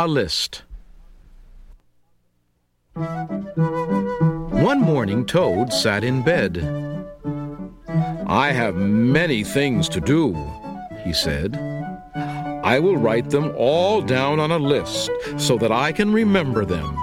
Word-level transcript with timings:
A 0.00 0.06
list. 0.06 0.62
One 2.94 4.80
morning, 4.80 5.26
Toad 5.26 5.72
sat 5.72 6.04
in 6.04 6.22
bed. 6.22 6.58
I 8.28 8.52
have 8.52 8.76
many 8.76 9.42
things 9.42 9.88
to 9.88 10.00
do, 10.00 10.36
he 11.02 11.12
said. 11.12 11.56
I 12.62 12.78
will 12.78 12.96
write 12.96 13.30
them 13.30 13.52
all 13.56 14.00
down 14.00 14.38
on 14.38 14.52
a 14.52 14.58
list 14.60 15.10
so 15.36 15.58
that 15.58 15.72
I 15.72 15.90
can 15.90 16.12
remember 16.12 16.64
them. 16.64 16.96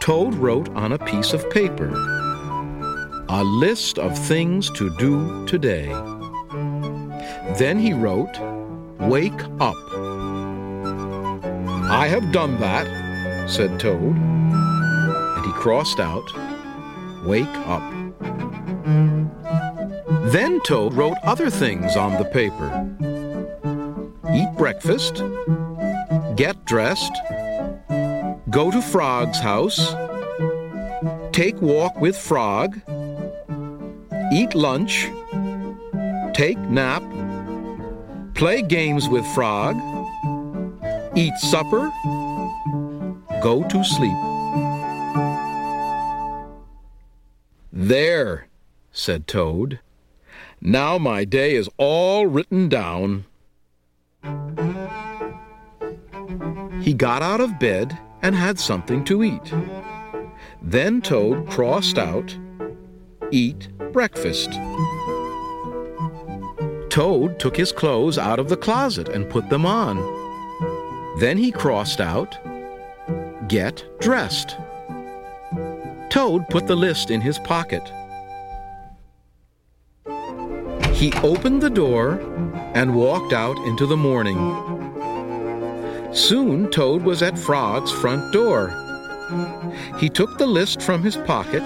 Toad 0.00 0.34
wrote 0.36 0.70
on 0.70 0.92
a 0.92 0.98
piece 0.98 1.34
of 1.34 1.50
paper 1.50 1.92
a 3.28 3.44
list 3.44 3.98
of 3.98 4.18
things 4.18 4.70
to 4.70 4.88
do 4.96 5.46
today. 5.46 5.88
Then 7.58 7.78
he 7.78 7.92
wrote, 7.92 8.40
Wake 8.98 9.44
up. 9.60 9.76
I 11.88 12.08
have 12.08 12.32
done 12.32 12.58
that, 12.60 13.48
said 13.48 13.78
Toad. 13.78 14.16
And 14.16 15.46
he 15.46 15.52
crossed 15.52 16.00
out, 16.00 16.24
Wake 17.24 17.46
up. 17.66 17.82
Then 20.32 20.60
Toad 20.62 20.94
wrote 20.94 21.16
other 21.22 21.48
things 21.48 21.96
on 21.96 22.18
the 22.18 22.24
paper 22.24 22.68
eat 24.34 24.52
breakfast, 24.58 25.22
get 26.34 26.64
dressed, 26.64 27.12
go 28.50 28.70
to 28.70 28.82
Frog's 28.82 29.38
house, 29.38 29.94
take 31.32 31.60
walk 31.62 31.98
with 32.00 32.16
Frog, 32.16 32.80
eat 34.32 34.54
lunch, 34.54 35.08
take 36.34 36.58
nap, 36.58 37.02
play 38.34 38.60
games 38.60 39.08
with 39.08 39.24
Frog, 39.28 39.76
eat 41.16 41.36
supper, 41.38 41.90
go 43.42 43.64
to 43.68 43.82
sleep. 43.82 44.16
There, 47.72 48.48
said 48.92 49.26
Toad. 49.26 49.80
Now 50.60 50.98
my 50.98 51.24
day 51.24 51.54
is 51.54 51.70
all 51.78 52.26
written 52.26 52.68
down. 52.68 53.24
He 56.82 56.92
got 56.92 57.22
out 57.22 57.40
of 57.40 57.58
bed 57.58 57.98
and 58.22 58.34
had 58.34 58.58
something 58.58 59.02
to 59.04 59.24
eat. 59.24 59.54
Then 60.60 61.00
Toad 61.00 61.48
crossed 61.48 61.98
out, 61.98 62.36
Eat 63.30 63.68
breakfast. 63.92 64.50
Toad 66.90 67.38
took 67.40 67.56
his 67.56 67.72
clothes 67.72 68.18
out 68.18 68.38
of 68.38 68.48
the 68.48 68.56
closet 68.56 69.08
and 69.08 69.28
put 69.28 69.48
them 69.48 69.66
on. 69.66 70.25
Then 71.18 71.38
he 71.38 71.50
crossed 71.50 72.00
out, 72.00 72.36
Get 73.48 73.84
dressed. 74.00 74.56
Toad 76.10 76.48
put 76.50 76.66
the 76.66 76.76
list 76.76 77.10
in 77.10 77.20
his 77.20 77.38
pocket. 77.38 77.82
He 80.92 81.12
opened 81.22 81.62
the 81.62 81.70
door 81.70 82.20
and 82.74 82.94
walked 82.94 83.32
out 83.32 83.56
into 83.66 83.86
the 83.86 83.96
morning. 83.96 84.36
Soon 86.12 86.70
Toad 86.70 87.02
was 87.02 87.22
at 87.22 87.38
Frog's 87.38 87.92
front 87.92 88.32
door. 88.32 88.68
He 89.98 90.08
took 90.08 90.38
the 90.38 90.46
list 90.46 90.82
from 90.82 91.02
his 91.02 91.16
pocket 91.16 91.62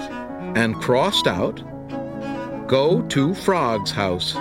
and 0.55 0.75
crossed 0.75 1.27
out, 1.27 1.61
Go 2.67 3.01
to 3.03 3.33
Frog's 3.33 3.91
house. 3.91 4.33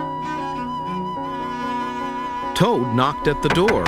Toad 2.56 2.95
knocked 2.95 3.27
at 3.27 3.42
the 3.42 3.48
door. 3.50 3.84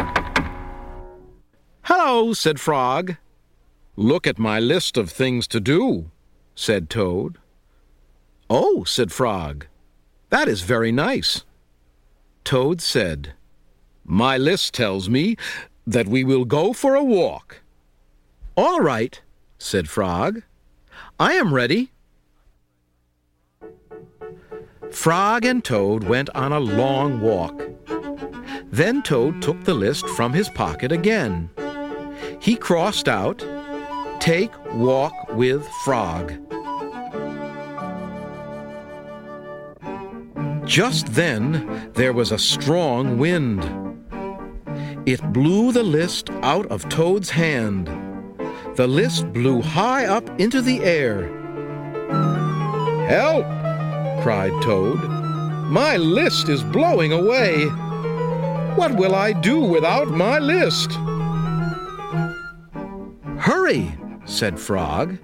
Hello, 1.87 2.33
said 2.33 2.61
Frog. 2.61 3.17
Look 3.97 4.25
at 4.29 4.39
my 4.39 4.61
list 4.61 4.97
of 4.97 5.11
things 5.11 5.49
to 5.49 5.59
do, 5.59 6.13
said 6.55 6.89
Toad. 6.89 7.39
Oh, 8.49 8.85
said 8.85 9.11
Frog, 9.11 9.67
that 10.31 10.47
is 10.47 10.63
very 10.63 10.93
nice. 10.93 11.45
Toad 12.45 12.81
said, 12.81 13.33
My 14.05 14.39
list 14.39 14.75
tells 14.75 15.09
me 15.09 15.37
that 15.85 16.07
we 16.07 16.23
will 16.23 16.45
go 16.45 16.73
for 16.73 16.95
a 16.95 17.03
walk. 17.03 17.63
All 18.57 18.81
right, 18.81 19.21
said 19.59 19.89
Frog. 19.89 20.43
I 21.19 21.33
am 21.33 21.53
ready. 21.53 21.91
Frog 24.93 25.45
and 25.45 25.65
Toad 25.65 26.05
went 26.05 26.31
on 26.31 26.53
a 26.53 26.61
long 26.61 27.21
walk. 27.21 27.61
Then 28.71 29.03
Toad 29.03 29.43
took 29.43 29.65
the 29.65 29.75
list 29.75 30.09
from 30.11 30.33
his 30.33 30.49
pocket 30.49 30.93
again. 30.93 31.51
He 32.43 32.57
crossed 32.57 33.09
out, 33.09 33.47
Take 34.19 34.51
walk 34.75 35.15
with 35.31 35.65
Frog. 35.85 36.33
Just 40.67 41.07
then 41.15 41.93
there 41.95 42.13
was 42.13 42.33
a 42.33 42.39
strong 42.39 43.17
wind. 43.17 43.63
It 45.07 45.23
blew 45.33 45.71
the 45.71 45.85
list 45.85 46.31
out 46.43 46.67
of 46.67 46.89
Toad's 46.89 47.31
hand. 47.31 47.87
The 48.75 48.89
list 48.89 49.33
blew 49.33 49.63
high 49.63 50.07
up 50.07 50.29
into 50.41 50.61
the 50.61 50.81
air. 50.83 51.29
Help! 53.07 53.47
cried 54.25 54.53
Toad. 54.63 54.99
My 55.71 55.97
list 55.97 56.49
is 56.49 56.65
blowing 56.65 57.13
away. 57.13 57.67
What 58.75 58.97
will 58.97 59.15
I 59.15 59.33
do 59.33 59.61
without 59.61 60.09
my 60.09 60.41
list? 60.41 60.91
Hurry, 63.43 63.93
said 64.25 64.57
Frog. 64.61 65.19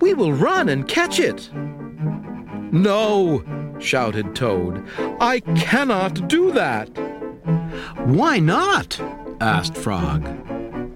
We 0.00 0.14
will 0.14 0.32
run 0.32 0.68
and 0.68 0.86
catch 0.86 1.18
it. 1.18 1.50
No, 2.72 3.42
shouted 3.80 4.36
Toad. 4.36 4.86
I 5.20 5.40
cannot 5.56 6.28
do 6.28 6.52
that. 6.52 6.86
Why 8.04 8.38
not? 8.38 9.00
asked 9.40 9.76
Frog. 9.76 10.22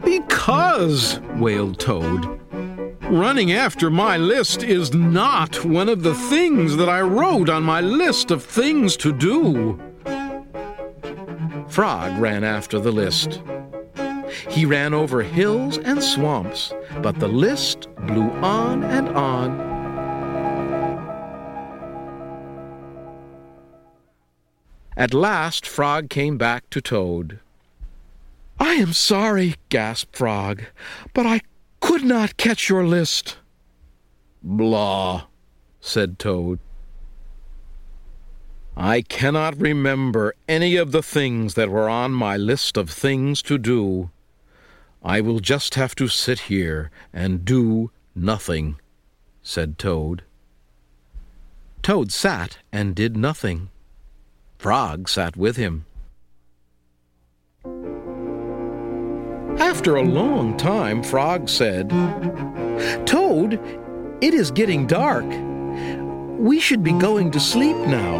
Because, 0.04 1.18
wailed 1.34 1.80
Toad. 1.80 2.40
Running 3.10 3.50
after 3.50 3.90
my 3.90 4.16
list 4.16 4.62
is 4.62 4.94
not 4.94 5.64
one 5.64 5.88
of 5.88 6.04
the 6.04 6.14
things 6.14 6.76
that 6.76 6.88
I 6.88 7.00
wrote 7.00 7.48
on 7.48 7.64
my 7.64 7.80
list 7.80 8.30
of 8.30 8.44
things 8.44 8.96
to 8.98 9.12
do. 9.12 9.80
Frog 11.68 12.16
ran 12.20 12.44
after 12.44 12.78
the 12.78 12.92
list. 12.92 13.42
He 14.48 14.64
ran 14.64 14.94
over 14.94 15.22
hills 15.22 15.78
and 15.78 16.02
swamps, 16.02 16.72
but 17.02 17.18
the 17.18 17.28
list 17.28 17.88
blew 18.06 18.30
on 18.42 18.84
and 18.84 19.08
on. 19.10 19.68
At 24.96 25.14
last, 25.14 25.66
Frog 25.66 26.10
came 26.10 26.38
back 26.38 26.68
to 26.70 26.80
Toad. 26.80 27.38
I 28.58 28.74
am 28.74 28.92
sorry, 28.92 29.54
gasped 29.68 30.16
Frog, 30.16 30.64
but 31.14 31.24
I 31.24 31.40
could 31.80 32.04
not 32.04 32.36
catch 32.36 32.68
your 32.68 32.84
list. 32.84 33.36
Blah, 34.42 35.26
said 35.80 36.18
Toad. 36.18 36.58
I 38.76 39.02
cannot 39.02 39.60
remember 39.60 40.34
any 40.48 40.76
of 40.76 40.92
the 40.92 41.02
things 41.02 41.54
that 41.54 41.68
were 41.68 41.88
on 41.88 42.12
my 42.12 42.36
list 42.36 42.76
of 42.76 42.90
things 42.90 43.42
to 43.42 43.58
do. 43.58 44.10
I 45.02 45.20
will 45.20 45.40
just 45.40 45.74
have 45.74 45.94
to 45.96 46.08
sit 46.08 46.40
here 46.40 46.90
and 47.12 47.44
do 47.44 47.90
nothing, 48.14 48.78
said 49.42 49.78
Toad. 49.78 50.24
Toad 51.82 52.12
sat 52.12 52.58
and 52.72 52.94
did 52.94 53.16
nothing. 53.16 53.70
Frog 54.58 55.08
sat 55.08 55.36
with 55.36 55.56
him. 55.56 55.86
After 59.58 59.96
a 59.96 60.02
long 60.02 60.56
time, 60.56 61.02
Frog 61.02 61.48
said, 61.48 61.90
Toad, 63.06 63.60
it 64.20 64.34
is 64.34 64.50
getting 64.50 64.86
dark. 64.86 65.26
We 66.38 66.60
should 66.60 66.82
be 66.82 66.92
going 66.92 67.30
to 67.32 67.40
sleep 67.40 67.76
now. 67.76 68.18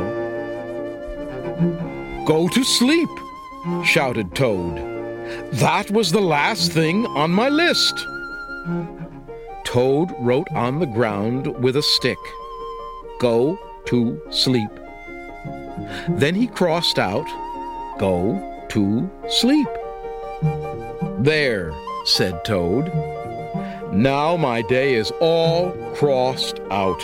Go 2.24 2.48
to 2.48 2.64
sleep, 2.64 3.10
shouted 3.84 4.34
Toad. 4.34 4.88
That 5.52 5.90
was 5.90 6.12
the 6.12 6.20
last 6.20 6.72
thing 6.72 7.06
on 7.06 7.30
my 7.30 7.48
list. 7.48 8.06
Toad 9.64 10.10
wrote 10.20 10.48
on 10.52 10.78
the 10.78 10.86
ground 10.86 11.46
with 11.62 11.76
a 11.76 11.82
stick, 11.82 12.19
Go 13.20 13.58
to 13.86 14.20
sleep. 14.30 14.70
Then 16.08 16.34
he 16.34 16.46
crossed 16.46 16.98
out, 16.98 17.26
Go 17.98 18.64
to 18.70 19.10
sleep. 19.28 19.69
There, 21.19 21.72
said 22.04 22.44
Toad. 22.44 22.90
Now 23.92 24.36
my 24.36 24.62
day 24.62 24.94
is 24.94 25.10
all 25.20 25.72
crossed 25.94 26.60
out. 26.70 27.02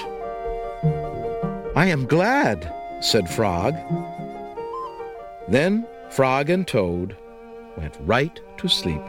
I 1.77 1.87
am 1.87 2.07
glad, 2.07 2.73
said 3.01 3.29
Frog. 3.29 3.75
Then 5.49 5.87
Frog 6.11 6.49
and 6.49 6.67
Toad 6.67 7.17
went 7.77 7.97
right 8.01 8.41
to 8.59 8.69
sleep. 8.69 9.03